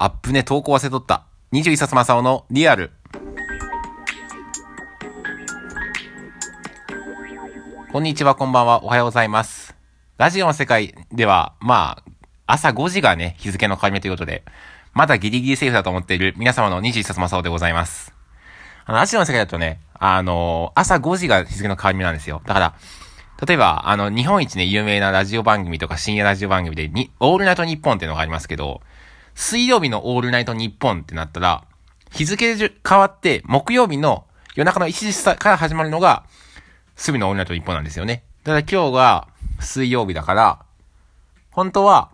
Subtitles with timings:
[0.00, 1.24] アップね、投稿忘れとった。
[1.50, 2.92] 21冊正雄のリアル。
[7.90, 9.74] こんにちは、こんばんは、おはようございます。
[10.16, 12.10] ラジオの世界では、まあ、
[12.46, 14.44] 朝5時がね、日付の変わり目ということで、
[14.94, 18.14] まだギリギリセーフだと思っている皆様の21冊正雄でございます。
[18.84, 22.40] あの、ラジオの世界だとね、あのー、朝5時が日付の変わり目なんですよ。
[22.46, 22.74] だから、
[23.44, 28.80] 例えば、あの、日本一ね、有名なラジオ番組とか深夜ラジオ番組で、に、オールナイトニッポンっていうのがありますけど、
[29.40, 31.62] 水曜日のオールナイトニッポンってなったら、
[32.10, 34.26] 日付で変わって、木曜日の
[34.56, 36.24] 夜中の1時から始まるのが、
[36.96, 38.24] すぐのオールナイトニッポンなんですよね。
[38.42, 39.28] ただ今日が
[39.60, 40.58] 水曜日だから、
[41.52, 42.10] 本当は、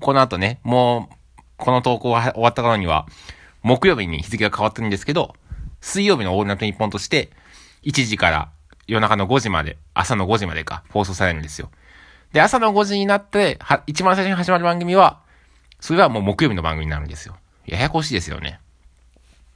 [0.00, 3.06] この後ね、もう、この投稿が終わった頃には、
[3.62, 5.34] 木曜日に日付が変わってるんですけど、
[5.82, 7.28] 水曜日のオールナイトニッポンとして、
[7.82, 8.50] 1時から
[8.86, 11.70] 夜中の5時まで、朝の5時までか、放送されるんですよ。
[12.32, 15.20] で、朝の5時になって、は、一番最初に始まる番組は、
[15.82, 17.36] それはもう木曜日の番組になるんですよ。
[17.66, 18.60] ややこしいですよね。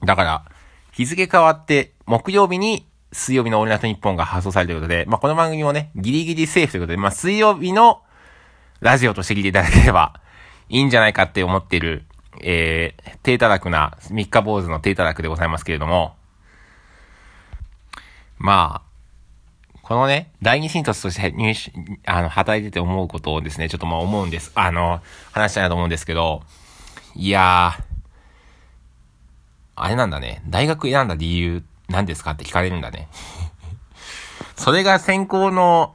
[0.04, 0.44] だから、
[0.90, 8.02] 日付変わって、木曜日に水曜日のオールナイトニッポンが発送されるということで、まあ、この番組もね、ギリギリセーフということで、まあ、水曜日の
[8.80, 10.20] ラジオとして聞いていただければ
[10.68, 12.04] いいんじゃないかって思っている、
[12.42, 16.16] えー、低たらくな、三日坊主の低たらくでございますけれども、
[18.38, 18.85] まあ、
[19.86, 21.70] このね、第二新卒として入手、
[22.10, 24.50] あの、働いてて思うことをですね、ちょっとまあ思うんです。
[24.56, 26.42] あの、話したいなと思うんですけど、
[27.14, 27.84] いやー、
[29.76, 30.42] あれなんだね。
[30.48, 33.06] 大学選んだ理由、何ですかって聞かれるんだね。
[34.58, 35.94] それが専攻の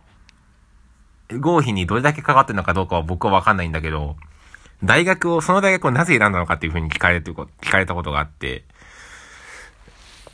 [1.38, 4.16] 合否にどれだけかかってるのかどうかは僕はわかんないんだけど、
[4.86, 8.64] 大学を、その大学をなぜ選んだのかっていうふうに聞かれる、聞かれたことがあって、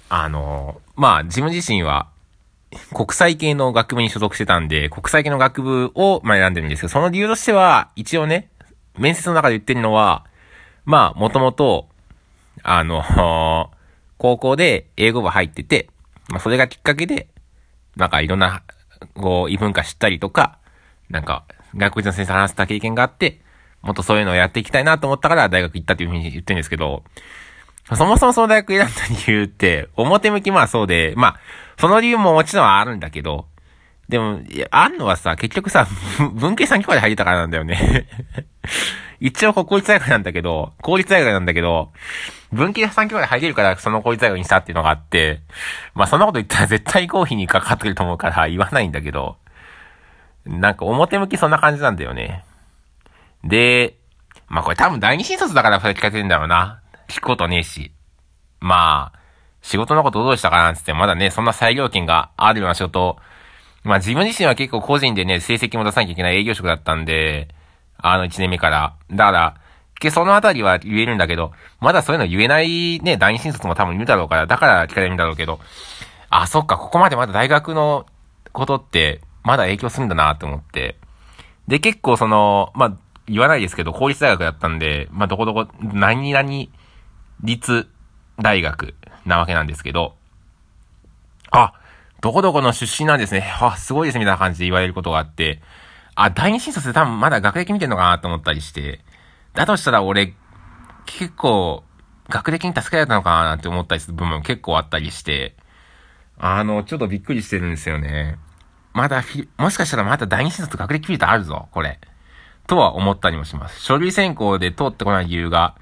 [0.09, 2.15] あの、まあ、自分自身は、
[2.93, 8.49] 国際系の学部に所属してたんで、国際系の学部を、まあ、選んでるんですけど、その理由としては、一応ね、
[8.97, 10.25] 面接の中で言ってるのは、
[10.85, 11.87] まあ、もともと、
[12.63, 13.03] あの、
[14.17, 15.89] 高校で英語部入ってて、
[16.29, 17.27] まあ、それがきっかけで、
[17.95, 18.63] なんかいろんな、
[19.13, 20.57] こう、異文化知ったりとか、
[21.09, 21.43] なんか、
[21.75, 23.41] 外国人の先生と話した経験があって、
[23.81, 27.03] もっとそういうのをやっていきたいなと思ったから大学行ったっていうふうに言ってるんですけど、
[27.95, 28.91] そもそもその大学選んだ
[29.27, 31.39] 理由って、表向きまあそうで、まあ、
[31.79, 33.45] その理由ももちろんあるんだけど、
[34.09, 35.87] でも、あんのはさ、結局さ、
[36.33, 38.07] 文系3教科で入れたからなんだよね
[39.19, 41.91] 一応国立大学なんだけど、公立大学なんだけど、
[42.51, 45.41] 文系3教科で入れるからその公立大学にしたっていうのがあって、
[45.95, 49.37] まあそんなこと言ったら絶対合否にかかってると思うから言わないんだけど、
[50.45, 52.43] なんか表向きそんな感じなんだよね。
[53.43, 53.95] で、
[54.47, 56.79] まあこれ多分第二新卒だからそれ聞かれてるんだろうな。
[57.07, 57.91] 聞くことねえし。
[58.59, 59.19] まあ、
[59.61, 63.17] 仕事のことどうしたかなってって、まだね、そんな裁量権があるような仕事、
[63.83, 67.49] まあ自分自身は結構個人でね、成績も出さなきゃいけない営業職だったんで、
[67.97, 68.95] あの1年目から。
[69.11, 69.61] だから、
[69.99, 75.59] けそのあたりは言えるんだけど、まだそういうの言えないね、第二新卒も多分いるだろうから、だから聞かれるんだろうけど、
[76.29, 78.05] あ、そっか、ここまでまだ大学の
[78.51, 80.97] ことって、まだ影響するんだなと思って。
[81.67, 82.97] で、結構その、まあ、
[83.27, 86.49] 言わないですけど、公立大学だったんで、まあ、どこどこ、何々
[87.41, 87.87] 立
[88.39, 90.15] 大学なわけなんですけど、
[91.51, 91.73] あ、
[92.21, 93.53] どこどこの出身なんですね。
[93.61, 95.61] あ、すごいですみたいな感じで言われることがあって、
[96.15, 99.01] あ、第二新卒で多分まだ学歴見てんのかなと思ったりして、
[99.53, 100.33] だとしたら俺、
[101.05, 101.83] 結構、
[102.29, 105.55] 学歴に助けられたのかなって思ったりする部分結構あったりして、
[106.39, 108.37] あの、ちょっとびっくりしてるんですよね。
[108.93, 109.23] まだ
[109.57, 111.99] もしかしたらまだ第二新卒学歴フィルターあるぞ、これ。
[112.65, 113.81] とは思ったりもします。
[113.81, 115.75] 書類選考で通ってこない理由が、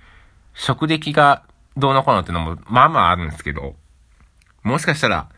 [0.56, 1.44] 職歴が
[1.78, 3.76] どうのこうのってのも、まあまああるんですけど、
[4.64, 5.30] もしかしたら、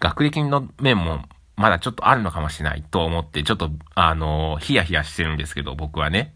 [0.00, 1.22] 学歴の面も、
[1.56, 6.34] まだちょっとあるのかもしれないと思って、ちょっと、あのヒヤヒヤしてるんですけど、僕はね。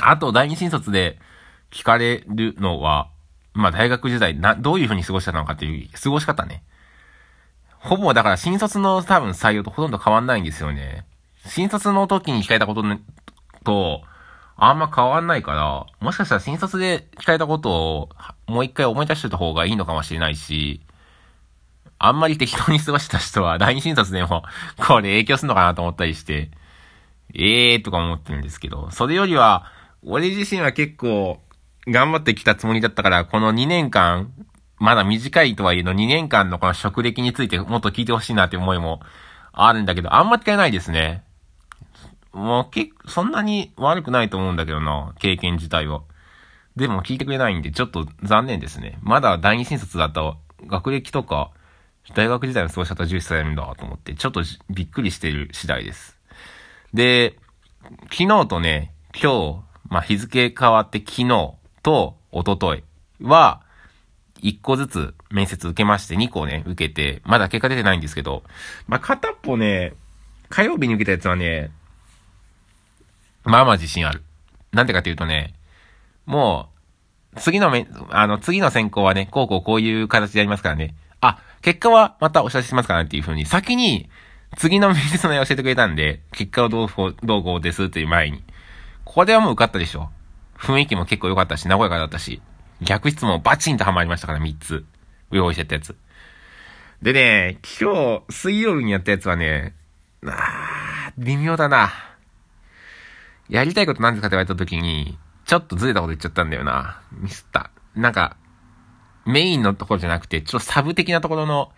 [0.00, 1.18] あと、第二新卒で
[1.70, 3.10] 聞かれるのは、
[3.52, 6.62] まあ大学時代、な、どういう風に過ごしたのかっていう、過ごし方ね。
[7.78, 11.04] ほぼだから新卒の多分採用とほとんど変わんないんですよね。
[11.46, 12.82] 新卒の時に聞かれたこと
[13.64, 14.02] と、
[14.56, 18.08] あんま変わんないから、もしかしたら新卒で聞かれたことを
[18.46, 20.80] もう一回思い出してた方がいいのかもしれないし、
[21.98, 24.44] あんまり適当に過ごした人は 第二新卒でも
[24.76, 26.50] これ影響するのかなと思ったりして、
[27.34, 29.70] ええーとか思ってるんですけど、それよりは、
[30.02, 31.40] 俺自身は結構
[31.86, 34.32] 頑張ってきたつもりだったから、この2年間、
[34.78, 39.00] まだ短いとはいえの2年間のこの職歴についてもっと聞いてほしいなって思いも
[39.52, 41.24] あるんだけど、あんま聞かれないですね。
[42.36, 46.02] もう結、そんなに悪くないと思うんだけどな、経験自体は。
[46.76, 48.98] でも聞いてくれないんで、ちょっと残念ですね。
[49.02, 50.36] まだ第二新卒だと、
[50.66, 51.50] 学歴とか、
[52.14, 56.18] 大学時代の過ごし方重視されるんだと思って、ちょっとびっくりしてる次第です。
[56.92, 57.38] で、
[58.10, 62.84] 昨日とね、今日まあ、日付変わって昨日と一昨日
[63.22, 63.62] は、
[64.42, 68.42] 1個ずつ面接受けまして、2個ね、受けて、まだ結果出てないんですけど、
[68.86, 69.94] まあ、片っぽね、
[70.48, 71.70] 火曜日に受けたやつはね、
[73.46, 74.22] まあまあ自信ある。
[74.72, 75.54] なんでかっていうとね、
[76.26, 76.68] も
[77.34, 80.94] う、次のめ、あの、次の選考はね、こうこうこういう形でやりますからね。
[81.20, 84.10] あ、結果はまたお知らせしますからっていう風に、先に、
[84.56, 88.42] 次の面接の内容教えてくれたんで、結果をどうこう、どうこうですっていう前に。
[89.04, 90.10] ここではもう受かったでしょ。
[90.58, 92.40] 雰囲気も結構良かったし、和やかだったし、
[92.80, 94.84] 逆質問バチンとハマりましたから、3つ。
[95.30, 95.96] 用意してたやつ。
[97.02, 99.74] でね、今日、水曜日にやったやつはね、
[100.26, 101.90] あ、微妙だな。
[103.48, 107.00] やりたいこと何ですかって言われた時に、ちょっとずれたこと言っちゃったんだよな。
[107.12, 107.70] ミスった。
[107.94, 108.36] なんか、
[109.24, 111.72] メインのところじゃなくて、ちょっとサブ的なところの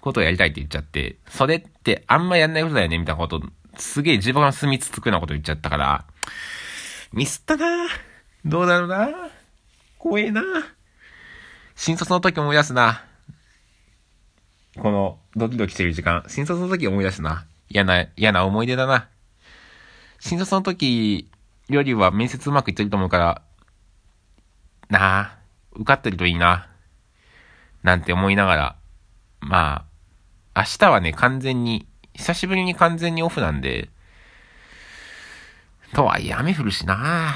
[0.00, 3.42] ことをやりたいって言っちゃって、それってあんまやんないことだよね、みたいなこと、
[3.76, 6.04] すげえ自分が住みつつくようなこと言っちゃったから、
[7.12, 7.88] ミスったな
[8.44, 9.08] どうだろうな
[9.98, 10.42] 怖えな
[11.74, 13.04] 新卒の時思い出すな。
[14.78, 16.24] この、ドキドキしてる時間。
[16.28, 17.46] 新卒の時思い出すな。
[17.68, 19.08] 嫌な、嫌な思い出だな。
[20.20, 21.28] 新卒の時
[21.68, 23.42] よりは面接うまくいってると思うから、
[24.90, 25.38] なあ、
[25.72, 26.68] 受かってるといいな。
[27.82, 28.76] なんて思いながら、
[29.40, 29.86] ま
[30.54, 33.88] あ、明日はね、完全に、久しぶりに完全にオフなんで、
[35.94, 37.34] とはいえ雨降るしな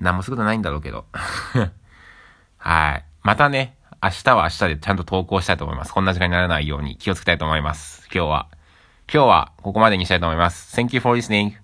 [0.00, 1.06] 何もすることないんだろうけど。
[2.58, 3.04] はい。
[3.22, 5.92] またね、明日は明日でちゃんと投稿したいと思います。
[5.92, 8.06] こんな時間にならないように気をつけたいと思います。
[8.12, 8.46] 今日は。
[9.12, 10.78] 今日はここまでにしたいと思います。
[10.78, 11.59] Thank you for listening.